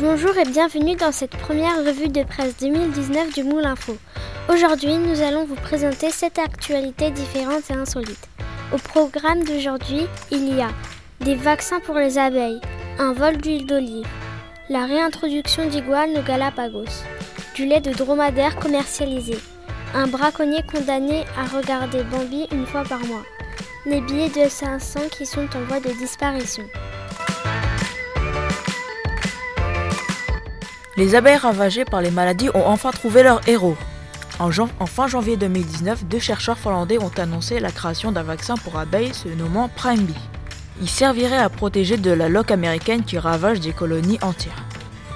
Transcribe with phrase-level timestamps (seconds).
[0.00, 3.96] Bonjour et bienvenue dans cette première revue de presse 2019 du Moule Info.
[4.48, 8.28] Aujourd'hui, nous allons vous présenter cette actualités différentes et insolites.
[8.72, 10.70] Au programme d'aujourd'hui, il y a
[11.20, 12.60] des vaccins pour les abeilles,
[12.98, 14.06] un vol d'huile d'olive,
[14.68, 17.04] la réintroduction d'iguanes aux Galapagos,
[17.54, 19.38] du lait de dromadaire commercialisé,
[19.94, 23.24] un braconnier condamné à regarder Bambi une fois par mois,
[23.86, 26.64] les billets de 500 qui sont en voie de disparition.
[30.96, 33.76] Les abeilles ravagées par les maladies ont enfin trouvé leur héros.
[34.38, 39.12] En, fin janvier 2019, deux chercheurs finlandais ont annoncé la création d'un vaccin pour abeilles
[39.12, 40.14] se nommant Prime Bee.
[40.80, 44.64] Il servirait à protéger de la loque américaine qui ravage des colonies entières.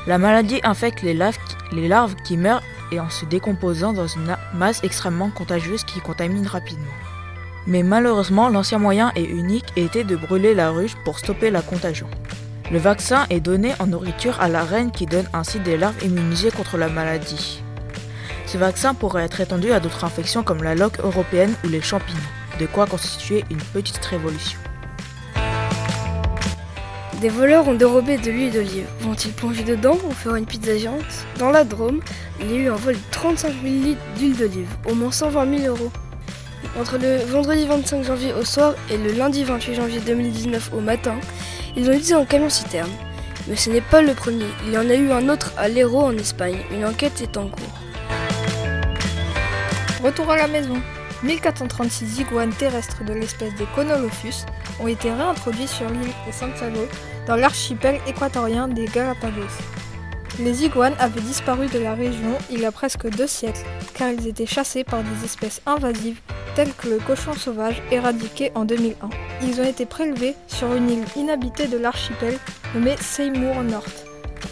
[0.08, 5.30] La maladie infecte les larves qui meurent et en se décomposant dans une masse extrêmement
[5.30, 6.84] contagieuse qui contamine rapidement.
[7.68, 12.08] Mais malheureusement, l'ancien moyen et unique était de brûler la ruche pour stopper la contagion.
[12.70, 16.50] Le vaccin est donné en nourriture à la reine qui donne ainsi des larves immunisées
[16.50, 17.62] contre la maladie.
[18.44, 22.18] Ce vaccin pourrait être étendu à d'autres infections comme la loque européenne ou les champignons,
[22.60, 24.58] de quoi constituer une petite révolution.
[27.22, 28.86] Des voleurs ont dérobé de l'huile d'olive.
[29.00, 31.26] Vont-ils plonger dedans ou faire une pizza géante?
[31.38, 32.00] Dans la Drôme,
[32.38, 35.58] il y a eu un vol de 35 000 litres d'huile d'olive, au moins 120
[35.58, 35.90] 000 euros.
[36.78, 41.16] Entre le vendredi 25 janvier au soir et le lundi 28 janvier 2019 au matin,
[41.78, 42.90] ils ont utilisé un camion citerne.
[43.46, 46.06] Mais ce n'est pas le premier, il y en a eu un autre à l'Hérault
[46.06, 46.58] en Espagne.
[46.72, 47.78] Une enquête est en cours.
[50.02, 50.76] Retour à la maison.
[51.22, 54.44] 1436 iguanes terrestres de l'espèce des Conolophus
[54.80, 56.86] ont été réintroduits sur l'île de Santiago
[57.26, 59.58] dans l'archipel équatorien des Galapagos.
[60.38, 64.28] Les iguanes avaient disparu de la région il y a presque deux siècles car ils
[64.28, 66.20] étaient chassés par des espèces invasives
[66.58, 69.10] telles que le cochon sauvage éradiqué en 2001.
[69.44, 72.36] Ils ont été prélevés sur une île inhabitée de l'archipel
[72.74, 74.04] nommée Seymour North.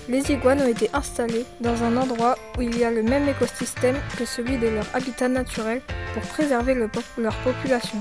[0.08, 3.97] Les iguanes ont été installées dans un endroit où il y a le même écosystème
[4.16, 5.82] que celui de leur habitat naturel
[6.14, 7.98] pour préserver leur population.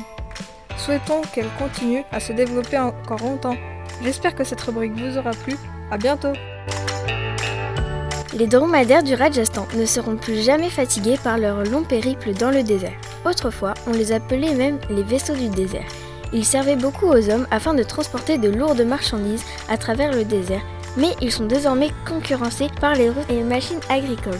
[0.77, 3.57] Souhaitons qu'elle continue à se développer encore longtemps.
[4.03, 5.55] J'espère que cette rubrique vous aura plu.
[5.89, 6.33] À bientôt
[8.35, 12.63] Les dromadaires du Rajasthan ne seront plus jamais fatigués par leur long périple dans le
[12.63, 12.97] désert.
[13.25, 15.87] Autrefois, on les appelait même les vaisseaux du désert.
[16.33, 20.61] Ils servaient beaucoup aux hommes afin de transporter de lourdes marchandises à travers le désert
[20.97, 24.33] mais ils sont désormais concurrencés par les routes et les machines agricoles.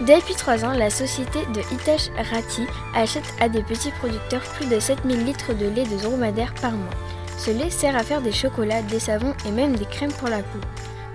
[0.00, 2.62] Depuis 3 ans, la société de Hitesh Rati
[2.94, 6.94] achète à des petits producteurs plus de 7000 litres de lait de dromadaire par mois.
[7.36, 10.38] Ce lait sert à faire des chocolats, des savons et même des crèmes pour la
[10.38, 10.58] peau.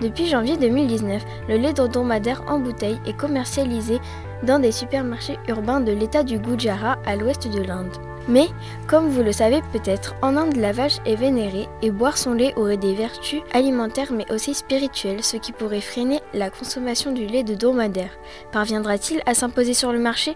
[0.01, 3.99] Depuis janvier 2019, le lait de dromadaire en bouteille est commercialisé
[4.43, 7.95] dans des supermarchés urbains de l'État du Gujarat à l'ouest de l'Inde.
[8.27, 8.47] Mais,
[8.87, 12.53] comme vous le savez peut-être, en Inde la vache est vénérée et boire son lait
[12.55, 17.43] aurait des vertus alimentaires mais aussi spirituelles, ce qui pourrait freiner la consommation du lait
[17.43, 18.17] de dromadaire.
[18.51, 20.35] Parviendra-t-il à s'imposer sur le marché?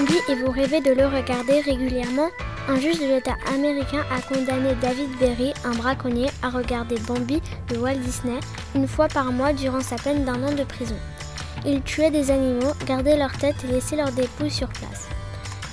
[0.00, 2.28] Oui, et vous rêvez de le regarder régulièrement?
[2.68, 7.76] Un juge de l'État américain a condamné David Berry, un braconnier, à regarder Bambi de
[7.76, 8.40] Walt Disney
[8.74, 10.96] une fois par mois durant sa peine d'un an de prison.
[11.66, 15.08] Il tuait des animaux, gardait leur tête et laissait leurs dépouilles sur place.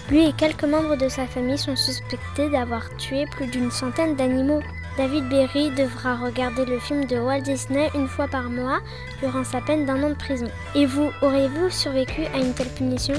[0.10, 4.62] Lui et quelques membres de sa famille sont suspectés d'avoir tué plus d'une centaine d'animaux.
[4.98, 8.80] David Berry devra regarder le film de Walt Disney une fois par mois
[9.22, 10.48] durant sa peine d'un an de prison.
[10.76, 13.16] Et vous, auriez-vous survécu à une telle punition?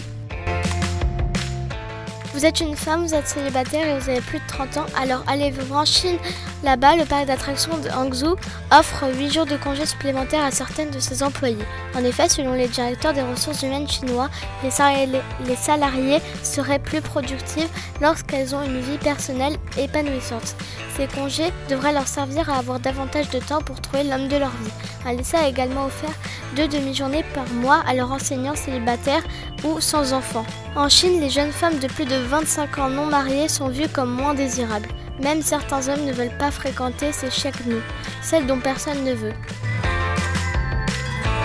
[2.32, 5.22] Vous êtes une femme, vous êtes célibataire et vous avez plus de 30 ans, alors
[5.26, 6.19] allez vivre en Chine.
[6.62, 8.37] Là-bas, le parc d'attractions de Hangzhou
[8.71, 11.65] offre 8 jours de congés supplémentaires à certaines de ses employés.
[11.97, 14.31] En effet, selon les directeurs des ressources humaines chinois,
[14.62, 17.69] les salariés seraient plus productifs
[18.00, 20.55] lorsqu'elles ont une vie personnelle épanouissante.
[20.97, 24.50] Ces congés devraient leur servir à avoir davantage de temps pour trouver l'homme de leur
[24.50, 25.17] vie.
[25.17, 26.15] Lycée a également offert
[26.55, 29.25] deux demi-journées par mois à leurs enseignants célibataires
[29.65, 30.47] ou sans enfants.
[30.77, 34.12] En Chine, les jeunes femmes de plus de 25 ans non mariées sont vues comme
[34.12, 34.88] moins désirables.
[35.22, 37.28] Même certains hommes ne veulent pas fréquenter ces
[37.66, 37.80] nous,
[38.22, 39.34] celles dont personne ne veut.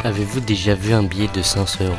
[0.04, 1.96] Avez-vous déjà vu un billet de 500 euros?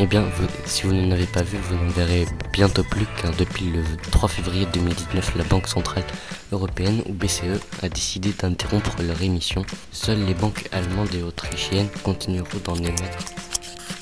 [0.00, 0.24] Eh bien,
[0.64, 4.28] si vous n'en avez pas vu, vous n'en verrez bientôt plus car depuis le 3
[4.28, 6.04] février 2019, la Banque Centrale
[6.50, 9.64] Européenne ou BCE a décidé d'interrompre leur émission.
[9.92, 13.18] Seules les banques allemandes et autrichiennes continueront d'en émettre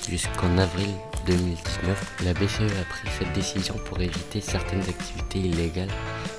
[0.08, 0.88] jusqu'en avril
[1.26, 2.16] 2019.
[2.24, 5.90] La BCE a pris cette décision pour éviter certaines activités illégales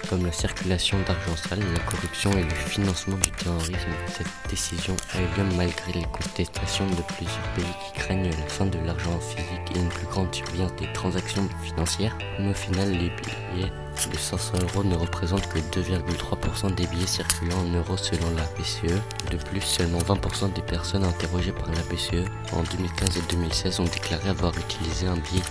[0.09, 3.91] comme la circulation d'argent sale, la corruption et le financement du terrorisme.
[4.07, 8.65] Cette décision a eu lieu malgré les contestations de plusieurs pays qui craignent la fin
[8.65, 12.17] de l'argent physique et une plus grande surveillance des transactions financières.
[12.39, 13.71] Mais au final, les billets
[14.11, 18.95] de 500 euros ne représentent que 2,3% des billets circulant en euros selon la BCE.
[19.29, 23.83] De plus, seulement 20% des personnes interrogées par la BCE en 2015 et 2016 ont
[23.83, 25.43] déclaré avoir utilisé un billet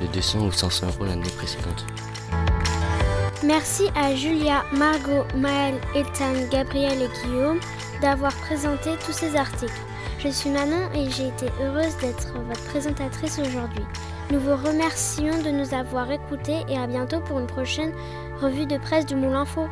[0.00, 1.86] de 200 ou 500 euros l'année précédente.
[3.42, 7.60] Merci à Julia, Margot, Maëlle, Ethan, Gabriel et Guillaume
[8.00, 9.72] d'avoir présenté tous ces articles.
[10.18, 13.84] Je suis Manon et j'ai été heureuse d'être votre présentatrice aujourd'hui.
[14.30, 17.92] Nous vous remercions de nous avoir écoutés et à bientôt pour une prochaine
[18.40, 19.68] revue de presse du Moule Info.